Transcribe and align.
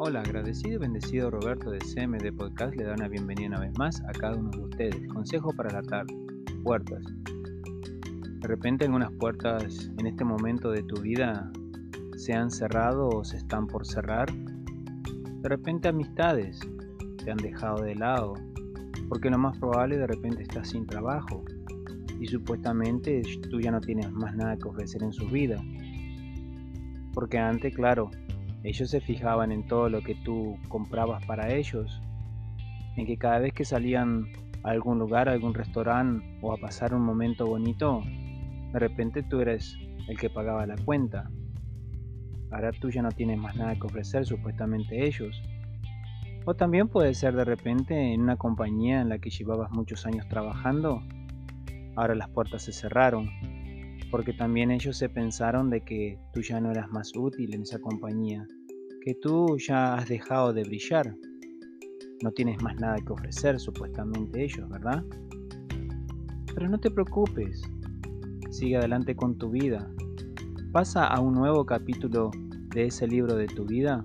Hola, 0.00 0.20
agradecido 0.20 0.76
y 0.76 0.78
bendecido 0.78 1.28
Roberto 1.28 1.72
de 1.72 1.78
CMD 1.78 2.32
Podcast 2.32 2.76
le 2.76 2.84
da 2.84 2.94
una 2.94 3.08
bienvenida 3.08 3.48
una 3.48 3.58
vez 3.58 3.76
más 3.76 4.00
a 4.02 4.12
cada 4.12 4.36
uno 4.36 4.52
de 4.52 4.60
ustedes. 4.60 5.08
Consejo 5.08 5.52
para 5.52 5.72
la 5.72 5.82
tarde. 5.82 6.14
Puertas. 6.62 7.04
De 7.24 8.46
repente 8.46 8.84
algunas 8.84 9.10
puertas 9.14 9.90
en 9.98 10.06
este 10.06 10.24
momento 10.24 10.70
de 10.70 10.84
tu 10.84 11.00
vida 11.00 11.50
se 12.16 12.32
han 12.32 12.52
cerrado 12.52 13.08
o 13.08 13.24
se 13.24 13.38
están 13.38 13.66
por 13.66 13.84
cerrar. 13.84 14.32
De 14.32 15.48
repente 15.48 15.88
amistades 15.88 16.60
te 17.24 17.32
han 17.32 17.38
dejado 17.38 17.82
de 17.82 17.96
lado. 17.96 18.34
Porque 19.08 19.30
lo 19.30 19.38
más 19.38 19.58
probable 19.58 19.98
de 19.98 20.06
repente 20.06 20.44
estás 20.44 20.68
sin 20.68 20.86
trabajo 20.86 21.44
y 22.20 22.28
supuestamente 22.28 23.22
tú 23.50 23.60
ya 23.60 23.72
no 23.72 23.80
tienes 23.80 24.12
más 24.12 24.36
nada 24.36 24.56
que 24.56 24.68
ofrecer 24.68 25.02
en 25.02 25.12
su 25.12 25.26
vida. 25.26 25.60
Porque 27.12 27.36
antes, 27.36 27.74
claro, 27.74 28.12
ellos 28.62 28.90
se 28.90 29.00
fijaban 29.00 29.52
en 29.52 29.66
todo 29.66 29.88
lo 29.88 30.00
que 30.00 30.14
tú 30.14 30.58
comprabas 30.68 31.24
para 31.26 31.54
ellos, 31.54 32.00
en 32.96 33.06
que 33.06 33.16
cada 33.16 33.38
vez 33.38 33.52
que 33.52 33.64
salían 33.64 34.26
a 34.64 34.70
algún 34.70 34.98
lugar, 34.98 35.28
a 35.28 35.32
algún 35.32 35.54
restaurante 35.54 36.26
o 36.42 36.52
a 36.52 36.56
pasar 36.56 36.94
un 36.94 37.02
momento 37.02 37.46
bonito, 37.46 38.02
de 38.72 38.78
repente 38.78 39.22
tú 39.22 39.40
eres 39.40 39.76
el 40.08 40.18
que 40.18 40.30
pagaba 40.30 40.66
la 40.66 40.76
cuenta. 40.76 41.30
Ahora 42.50 42.72
tú 42.72 42.90
ya 42.90 43.02
no 43.02 43.10
tienes 43.10 43.38
más 43.38 43.56
nada 43.56 43.74
que 43.74 43.86
ofrecer, 43.86 44.24
supuestamente 44.24 45.06
ellos. 45.06 45.40
O 46.44 46.54
también 46.54 46.88
puede 46.88 47.14
ser 47.14 47.34
de 47.34 47.44
repente 47.44 48.14
en 48.14 48.22
una 48.22 48.36
compañía 48.36 49.02
en 49.02 49.10
la 49.10 49.18
que 49.18 49.30
llevabas 49.30 49.70
muchos 49.70 50.06
años 50.06 50.26
trabajando, 50.28 51.02
ahora 51.94 52.14
las 52.14 52.30
puertas 52.30 52.62
se 52.62 52.72
cerraron 52.72 53.28
porque 54.10 54.32
también 54.32 54.70
ellos 54.70 54.96
se 54.96 55.08
pensaron 55.08 55.70
de 55.70 55.82
que 55.82 56.18
tú 56.32 56.40
ya 56.40 56.60
no 56.60 56.70
eras 56.70 56.90
más 56.90 57.12
útil 57.14 57.54
en 57.54 57.62
esa 57.62 57.78
compañía, 57.78 58.46
que 59.02 59.14
tú 59.14 59.56
ya 59.58 59.94
has 59.94 60.08
dejado 60.08 60.52
de 60.52 60.62
brillar, 60.62 61.14
no 62.22 62.32
tienes 62.32 62.62
más 62.62 62.76
nada 62.76 62.96
que 62.96 63.12
ofrecer 63.12 63.60
supuestamente 63.60 64.42
ellos, 64.42 64.68
¿verdad? 64.68 65.04
Pero 66.54 66.68
no 66.68 66.78
te 66.78 66.90
preocupes, 66.90 67.62
sigue 68.50 68.76
adelante 68.76 69.14
con 69.14 69.36
tu 69.36 69.50
vida, 69.50 69.90
pasa 70.72 71.06
a 71.06 71.20
un 71.20 71.34
nuevo 71.34 71.64
capítulo 71.64 72.30
de 72.74 72.86
ese 72.86 73.06
libro 73.06 73.36
de 73.36 73.46
tu 73.46 73.64
vida, 73.64 74.04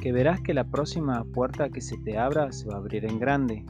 que 0.00 0.12
verás 0.12 0.40
que 0.40 0.54
la 0.54 0.64
próxima 0.64 1.24
puerta 1.24 1.68
que 1.68 1.80
se 1.80 1.96
te 1.98 2.16
abra 2.16 2.52
se 2.52 2.68
va 2.68 2.76
a 2.76 2.78
abrir 2.78 3.04
en 3.04 3.18
grande. 3.18 3.64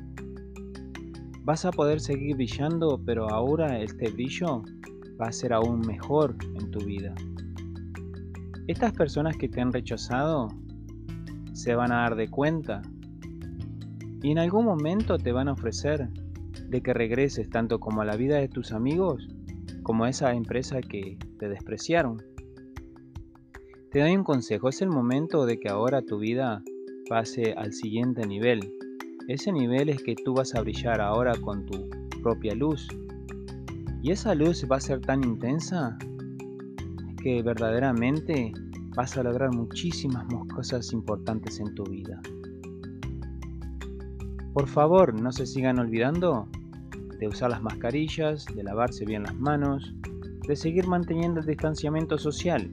Vas 1.43 1.65
a 1.65 1.73
poder 1.73 2.01
seguir 2.01 2.37
brillando, 2.37 3.01
pero 3.05 3.29
ahora 3.29 3.81
este 3.81 4.11
brillo 4.11 4.63
va 5.21 5.27
a 5.29 5.33
ser 5.33 5.53
aún 5.53 5.81
mejor 5.81 6.37
en 6.55 6.71
tu 6.71 6.81
vida. 6.81 7.15
Estas 8.67 8.93
personas 8.93 9.37
que 9.37 9.49
te 9.49 9.61
han 9.61 9.73
rechazado 9.73 10.49
se 11.53 11.75
van 11.75 11.93
a 11.93 12.03
dar 12.03 12.17
de 12.17 12.29
cuenta 12.29 12.83
y 14.23 14.31
en 14.31 14.39
algún 14.39 14.65
momento 14.65 15.19
te 15.19 15.33
van 15.33 15.49
a 15.49 15.53
ofrecer 15.53 16.09
de 16.69 16.81
que 16.83 16.95
regreses 16.95 17.51
tanto 17.51 17.81
como 17.81 18.03
a 18.03 18.05
la 18.05 18.17
vida 18.17 18.37
de 18.37 18.49
tus 18.49 18.73
amigos 18.73 19.29
como 19.83 20.05
a 20.05 20.11
esa 20.11 20.33
empresa 20.35 20.81
que 20.81 21.19
te 21.39 21.49
despreciaron. 21.49 22.23
Te 23.91 24.01
doy 24.01 24.15
un 24.15 24.23
consejo, 24.23 24.69
es 24.69 24.83
el 24.83 24.89
momento 24.89 25.47
de 25.47 25.59
que 25.59 25.69
ahora 25.69 26.03
tu 26.03 26.19
vida 26.19 26.63
pase 27.09 27.55
al 27.57 27.73
siguiente 27.73 28.25
nivel. 28.27 28.73
Ese 29.27 29.51
nivel 29.53 29.89
es 29.89 30.03
que 30.03 30.15
tú 30.15 30.35
vas 30.35 30.55
a 30.55 30.61
brillar 30.61 31.01
ahora 31.01 31.33
con 31.41 31.67
tu 31.67 31.89
propia 32.23 32.55
luz, 32.55 32.87
y 34.03 34.13
esa 34.13 34.35
luz 34.35 34.67
va 34.71 34.77
a 34.77 34.81
ser 34.81 35.01
tan 35.01 35.23
intensa 35.25 35.99
que 37.23 37.43
verdaderamente 37.43 38.53
vas 38.97 39.17
a 39.17 39.23
lograr 39.23 39.55
muchísimas 39.55 40.27
cosas 40.55 40.93
importantes 40.93 41.61
en 41.61 41.75
tu 41.75 41.85
vida. 41.85 42.21
Por 44.53 44.67
favor, 44.67 45.15
no 45.15 45.31
se 45.31 45.47
sigan 45.47 45.79
olvidando 45.79 46.49
de 47.19 47.29
usar 47.29 47.51
las 47.51 47.63
mascarillas, 47.63 48.47
de 48.47 48.63
lavarse 48.65 49.05
bien 49.05 49.25
las 49.25 49.35
manos, 49.37 49.95
de 50.49 50.57
seguir 50.57 50.87
manteniendo 50.87 51.41
el 51.41 51.47
distanciamiento 51.47 52.19
social. 52.19 52.71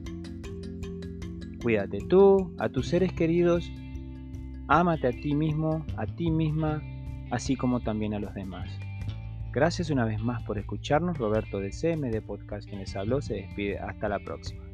Cuídate 1.62 1.98
tú, 2.08 2.52
a 2.58 2.68
tus 2.68 2.88
seres 2.88 3.12
queridos, 3.12 3.70
ámate 4.68 5.08
a 5.08 5.12
ti 5.12 5.34
mismo, 5.34 5.84
a 5.96 6.06
ti 6.06 6.30
misma, 6.30 6.82
así 7.30 7.54
como 7.54 7.80
también 7.80 8.14
a 8.14 8.18
los 8.18 8.32
demás. 8.34 8.70
Gracias 9.52 9.90
una 9.90 10.04
vez 10.04 10.20
más 10.20 10.42
por 10.42 10.58
escucharnos. 10.58 11.18
Roberto 11.18 11.58
de 11.58 11.70
CMD 11.70 12.20
Podcast 12.20 12.68
quien 12.68 12.80
les 12.80 12.94
habló 12.96 13.20
se 13.20 13.34
despide. 13.34 13.78
Hasta 13.78 14.08
la 14.08 14.18
próxima. 14.18 14.67